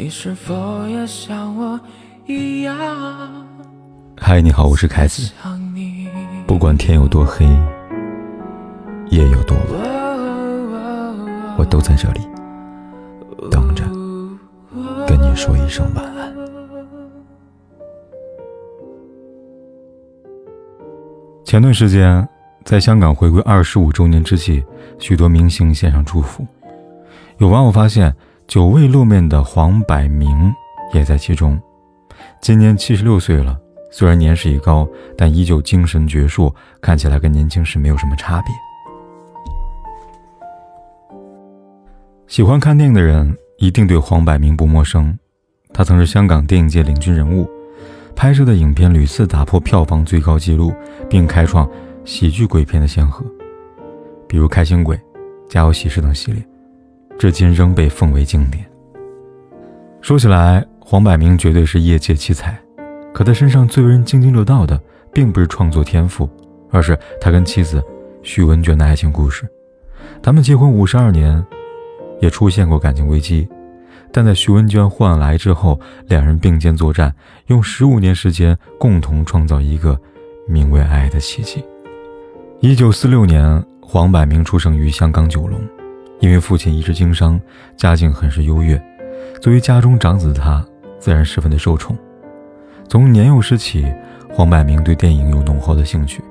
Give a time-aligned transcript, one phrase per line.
[0.00, 1.78] 你是否也像我
[2.24, 2.76] 一样？
[4.16, 5.32] 嗨，你好，我是凯子。
[6.46, 7.44] 不管天有多黑，
[9.08, 12.20] 夜有多晚，我都在这里
[13.50, 13.82] 等着
[15.04, 16.32] 跟你说一声晚安。
[21.44, 22.26] 前段时间，
[22.64, 24.64] 在香港回归二十五周年之际，
[25.00, 26.46] 许多明星献上祝福。
[27.38, 28.14] 有网友发现。
[28.48, 30.50] 久未露面的黄百鸣
[30.94, 31.60] 也在其中，
[32.40, 33.60] 今年七十六岁了。
[33.90, 34.88] 虽然年事已高，
[35.18, 38.54] 但依旧精神矍铄，看起来跟年轻时没有什么差别。
[42.26, 45.14] 喜欢看电影的人一定对黄百鸣不陌生，
[45.74, 47.46] 他曾是香港电影界领军人物，
[48.16, 50.72] 拍摄的影片屡次打破票房最高纪录，
[51.10, 51.68] 并开创
[52.06, 53.26] 喜剧鬼片的先河，
[54.26, 54.96] 比如《开心鬼》
[55.50, 56.42] 《家有喜事》等系列。
[57.18, 58.64] 至今仍被奉为经典。
[60.00, 62.56] 说起来，黄百鸣绝对是业界奇才，
[63.12, 64.80] 可他身上最为人津津乐道的，
[65.12, 66.30] 并不是创作天赋，
[66.70, 67.82] 而是他跟妻子
[68.22, 69.46] 许文娟的爱情故事。
[70.22, 71.44] 他们结婚五十二年，
[72.20, 73.48] 也出现过感情危机，
[74.12, 77.12] 但在许文娟患癌之后，两人并肩作战，
[77.48, 80.00] 用十五年时间共同创造一个
[80.46, 81.64] 名为爱的奇迹。
[82.60, 85.60] 一九四六年，黄百鸣出生于香港九龙。
[86.20, 87.40] 因为父亲一直经商，
[87.76, 88.80] 家境很是优越，
[89.40, 90.64] 作为家中长子的他，
[90.98, 91.96] 自然十分的受宠。
[92.88, 93.86] 从年幼时起，
[94.30, 96.22] 黄百鸣对电影有浓厚的兴趣，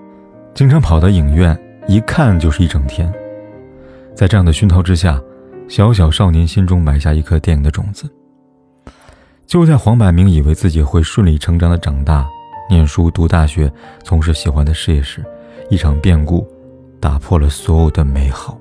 [0.54, 1.58] 经常跑到影院，
[1.88, 3.12] 一看就是一整天。
[4.16, 5.22] 在这样的熏陶之下，
[5.68, 8.10] 小小少年心中埋下一颗电影的种子。
[9.46, 12.28] 就在黄百鸣以为自己会顺理成章的长大、
[12.70, 13.72] 念书、读大学、
[14.04, 15.24] 从事喜欢的事业时，
[15.70, 16.46] 一场变故
[17.00, 18.60] 打破了所有的美好。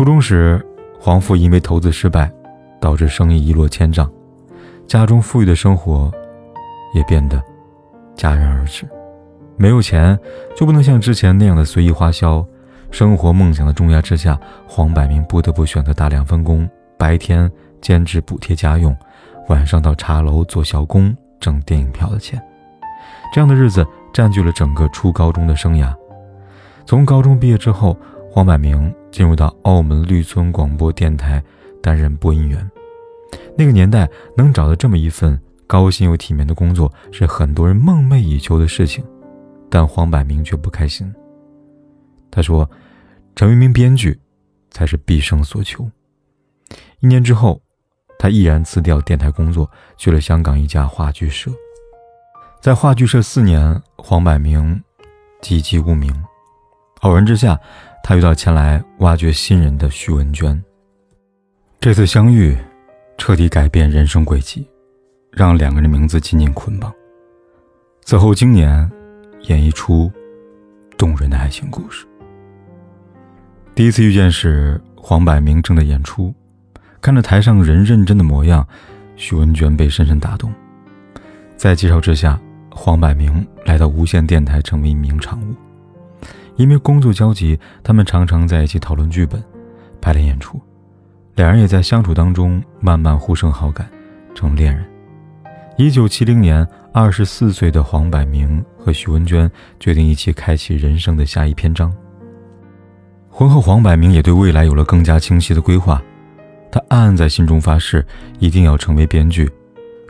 [0.00, 0.66] 初中时，
[0.98, 2.32] 黄父因为投资失败，
[2.80, 4.10] 导致生意一落千丈，
[4.86, 6.10] 家中富裕的生活
[6.94, 7.36] 也变得
[8.16, 8.88] 戛然而止。
[9.58, 10.18] 没有钱，
[10.56, 12.42] 就不能像之前那样的随意花销。
[12.90, 18.96] 生活梦想的重压之下，黄百鸣不得不选择打两份工：白天兼职补贴家用，
[19.50, 22.42] 晚上到茶楼做小工挣电影票的钱。
[23.34, 25.94] 这样的日子占据了整个初高中的生涯。
[26.86, 27.94] 从高中毕业之后，
[28.30, 28.90] 黄百鸣。
[29.10, 31.42] 进入到澳门绿村广播电台
[31.82, 32.70] 担任播音员，
[33.56, 39.04] 那个年代能找到这么一份高薪又体面的工作是很多人梦寐以求的事情，
[39.68, 41.12] 但黄百鸣却不开心。
[42.30, 42.68] 他说
[43.34, 44.18] ：“成为一名编剧，
[44.70, 45.90] 才是毕生所求。”
[47.00, 47.60] 一年之后，
[48.18, 51.50] 他毅然辞掉电台工作，去了香港一家话剧社。
[52.60, 54.80] 在话剧社四年，黄百鸣
[55.40, 56.12] 籍籍无名，
[57.00, 57.58] 偶然之下。
[58.02, 60.60] 他遇到前来挖掘新人的徐文娟，
[61.78, 62.56] 这次相遇
[63.16, 64.68] 彻底改变人生轨迹，
[65.30, 66.92] 让两个人名字紧紧捆绑。
[68.04, 68.90] 此后经年，
[69.42, 70.10] 演绎出
[70.98, 72.04] 动人的爱情故事。
[73.74, 76.34] 第一次遇见时，黄百鸣正在演出，
[77.00, 78.66] 看着台上人认真的模样，
[79.14, 80.52] 徐文娟被深深打动。
[81.56, 82.40] 在介绍之下，
[82.70, 85.54] 黄百鸣来到无线电台，成为一名常务。
[86.60, 89.42] 因为工作交集，他们常常在一起讨论剧本、
[89.98, 90.60] 排练演出。
[91.34, 93.88] 两人也在相处当中慢慢互生好感，
[94.34, 94.84] 成恋人。
[95.78, 101.90] 一九七零年，二十四岁的黄百鸣和许文娟决定一起开启人生的下一篇章。
[103.30, 106.02] 婚后，黄百鸣也对未来有了更加清晰的规划。
[106.70, 108.04] 他暗暗在心中发誓，
[108.38, 109.50] 一定要成为编剧，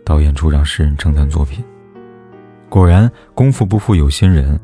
[0.05, 1.65] 导演出让世人称赞作品。
[2.69, 4.59] 果然，功夫不负有心人。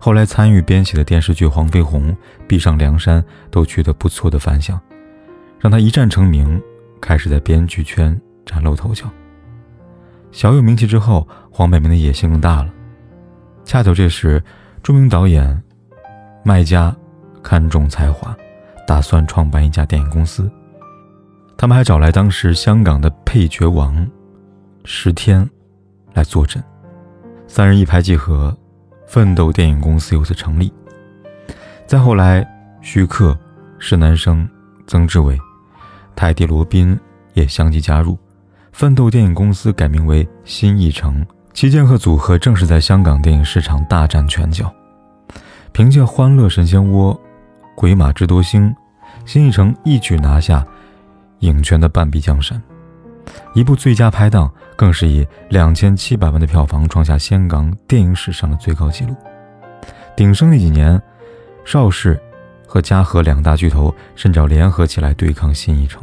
[0.00, 2.08] 后来参与编写的电视剧《黄飞鸿》
[2.46, 3.20] 《闭上梁山》
[3.50, 4.80] 都取得不错的反响，
[5.58, 6.62] 让他一战成名，
[7.00, 9.06] 开始在编剧圈崭露头角。
[10.30, 12.72] 小有名气之后，黄百鸣的野心更大了。
[13.64, 14.42] 恰巧这时，
[14.82, 15.60] 著名导演
[16.44, 16.94] 麦家
[17.42, 18.36] 看中才华，
[18.86, 20.50] 打算创办一家电影公司。
[21.56, 24.08] 他们还找来当时香港的配角王
[24.84, 25.48] 石天
[26.14, 26.62] 来坐镇，
[27.48, 28.56] 三人一拍即合。
[29.08, 30.72] 奋斗电影公司由此成立。
[31.86, 32.46] 再后来，
[32.82, 33.36] 徐克、
[33.78, 34.46] 施南生、
[34.86, 35.40] 曾志伟、
[36.14, 36.98] 泰迪罗宾
[37.32, 38.18] 也相继加入。
[38.70, 44.72] 奋斗电影公司改名为新艺城，齐建赫组合正是在香港电影市场大展拳脚。
[45.72, 47.14] 凭借《欢乐神仙窝》
[47.74, 48.70] 《鬼马智多星》，
[49.24, 50.64] 新艺城一举拿下
[51.40, 52.62] 影圈的半壁江山。
[53.54, 59.14] 一部最佳拍档，更是以两千七百万的票房创下香港电影史上的最高纪录。
[60.16, 61.00] 鼎盛那几年，
[61.64, 62.20] 邵氏
[62.66, 66.02] 和嘉禾两大巨头甚至要联合起来对抗新艺城。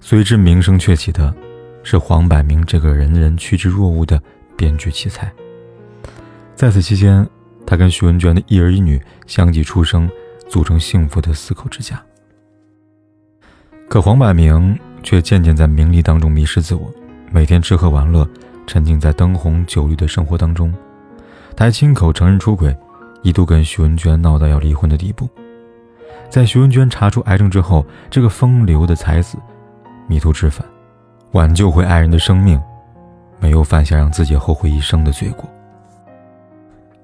[0.00, 1.34] 随之名声鹊起的，
[1.82, 4.22] 是黄百鸣这个人人趋之若鹜的
[4.56, 5.30] 编剧奇才。
[6.54, 7.26] 在此期间，
[7.66, 10.08] 他跟徐文娟的一儿一女相继出生，
[10.48, 12.00] 组成幸福的四口之家。
[13.88, 16.92] 可黄百鸣却渐渐在名利当中迷失自我，
[17.32, 18.28] 每天吃喝玩乐，
[18.66, 20.70] 沉浸在灯红酒绿的生活当中。
[21.56, 22.76] 他还亲口承认出轨，
[23.22, 25.26] 一度跟徐文娟闹到要离婚的地步。
[26.28, 29.38] 在徐文娟查出癌症之后，这个风流的才子
[30.08, 30.62] 迷途知返，
[31.32, 32.60] 挽救回爱人的生命，
[33.40, 35.48] 没有犯下让自己后悔一生的罪过。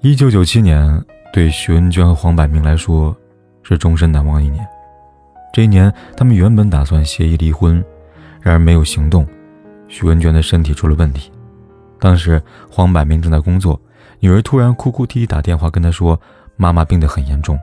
[0.03, 1.03] 一九九七年
[1.33, 3.17] 对徐文娟和黄百鸣来说
[3.63, 4.63] 是终身难忘一年。
[5.55, 7.83] 这一年，他们原本打算协议离婚，
[8.45, 9.27] 然而没有行动。
[9.89, 11.33] 徐文娟的身体出了问题，
[11.99, 13.81] 当时黄百鸣正在工作，
[14.21, 16.21] 女儿突然哭哭啼啼打电话跟他说
[16.57, 17.59] ：“妈妈病得很严重。”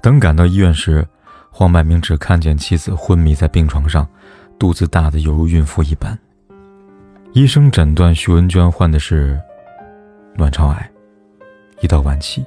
[0.00, 1.06] 等赶到医院时，
[1.50, 4.08] 黄百鸣只看见妻子昏迷在病床上，
[4.58, 6.18] 肚子大的犹如孕妇一般。
[7.32, 9.38] 医生诊断徐文娟患的是
[10.36, 10.90] 卵巢癌，
[11.80, 12.44] 已到晚期。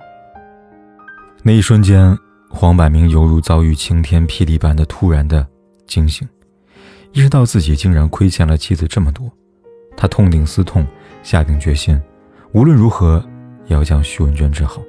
[1.43, 2.17] 那一瞬间，
[2.49, 5.45] 黄百鸣犹如遭遇晴天霹雳般的突然的
[5.85, 6.27] 惊醒，
[7.17, 9.27] 意识到自己竟然亏欠了妻子这么多。
[9.95, 10.85] 他痛定思痛，
[11.23, 11.99] 下定决心，
[12.51, 13.27] 无论如何
[13.65, 14.83] 也要将徐文娟治好。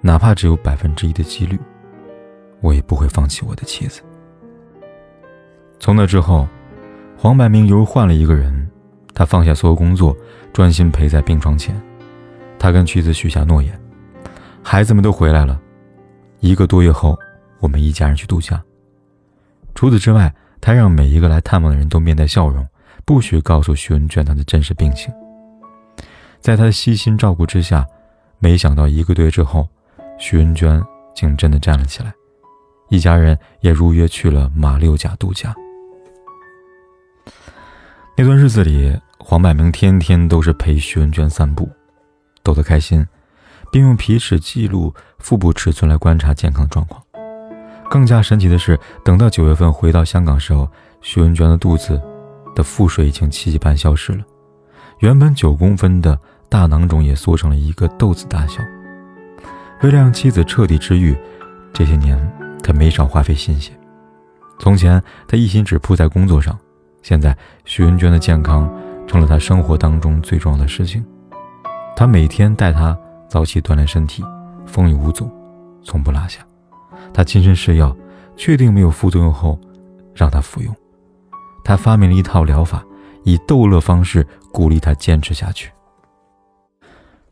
[0.00, 1.56] 哪怕只有百分之一的几率，
[2.60, 4.02] 我也不会放弃我的妻子。
[5.78, 6.48] 从那之后，
[7.16, 8.68] 黄百鸣犹如换了一个人，
[9.14, 10.16] 他放下所有工作，
[10.52, 11.80] 专心陪在病床前。
[12.58, 13.80] 他跟妻子许下诺言：
[14.60, 15.60] 孩子们都回来了，
[16.40, 17.16] 一个多月后，
[17.60, 18.60] 我们一家人去度假。
[19.76, 20.34] 除此之外，
[20.66, 22.66] 他让每一个来探望的人都面带笑容，
[23.04, 25.12] 不许告诉徐文娟她的真实病情。
[26.40, 27.86] 在他的悉心照顾之下，
[28.38, 29.68] 没想到一个多月之后。
[30.16, 30.82] 徐文娟
[31.14, 32.14] 竟真的站了起来，
[32.88, 35.54] 一家人也如约去了马六甲度假。
[38.16, 41.68] 那段日子里，黄百鸣天天都是陪徐文娟散步，
[42.42, 43.06] 逗得开心，
[43.70, 47.03] 并用皮尺记录腹部尺寸来观察健康状况。
[47.88, 50.68] 更加神奇的是，等到九月份回到香港时候，
[51.00, 52.00] 徐文娟的肚子
[52.54, 54.24] 的腹水已经奇迹般消失了，
[54.98, 58.60] 原本九公分的大囊肿也缩成了一个豆子大小。
[59.82, 61.16] 为了让妻子彻底治愈，
[61.72, 62.18] 这些年
[62.62, 63.72] 他没少花费心血。
[64.58, 66.58] 从前他一心只扑在工作上，
[67.02, 68.72] 现在徐文娟的健康
[69.06, 71.04] 成了他生活当中最重要的事情。
[71.96, 72.96] 他每天带她
[73.28, 74.24] 早起锻炼身体，
[74.66, 75.30] 风雨无阻，
[75.82, 76.40] 从不落下。
[77.12, 77.96] 他亲身试药，
[78.36, 79.58] 确定没有副作用后，
[80.14, 80.74] 让他服用。
[81.64, 82.84] 他发明了一套疗法，
[83.24, 85.70] 以逗乐方式鼓励他坚持下去。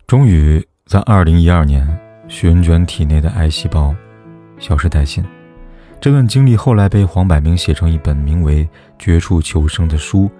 [0.07, 1.87] 终于在二零一二年。
[2.29, 3.95] 徐文娟体内的癌细胞
[4.59, 5.23] 消失殆尽，
[6.01, 8.65] 这段经历后来被黄百鸣写成一本名为
[8.99, 10.31] 《绝处求生》的书，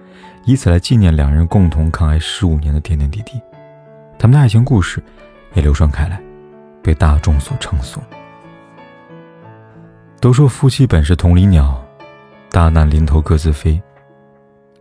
[0.43, 3.39] 以此来纪念两人共同抗癌十五年的点点滴滴。
[4.17, 5.03] 他们的爱情故事
[5.53, 6.19] 也流传开来，
[6.81, 8.01] 被大众所称颂。
[10.23, 11.85] 都说夫妻本是同林鸟，
[12.49, 13.77] 大难临头各自飞。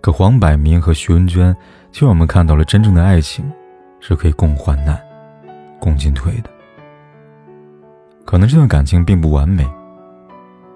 [0.01, 1.53] 可黄百鸣和徐文娟
[1.91, 3.45] 却让我们看到了真正的爱情
[3.99, 4.97] 是可以共患难、
[5.81, 6.51] 共进退的。
[8.25, 9.69] 可能这段感情并不完美，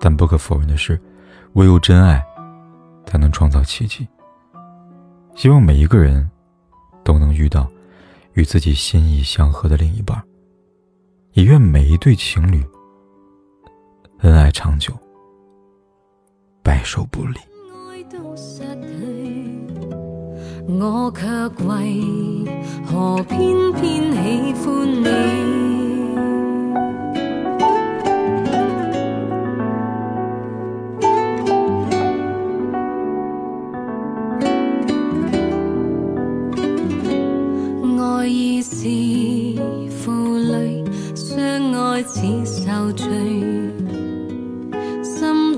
[0.01, 1.01] 但不可否认的是，
[1.53, 2.21] 唯有真爱，
[3.07, 4.05] 才能创造奇迹。
[5.37, 6.29] 希望每一个人，
[7.05, 7.70] 都能遇到
[8.32, 10.20] 与自己心意相合的另一半。
[11.35, 12.61] 也愿每一对情侣，
[14.20, 14.93] 恩爱长久
[16.63, 17.39] 白首不离。
[20.69, 21.27] 我却
[21.65, 22.03] 为
[22.85, 25.06] 何偏偏喜欢你。
[38.01, 38.73] 爱已是
[39.91, 40.82] 负累
[41.15, 43.66] 相爱似受罪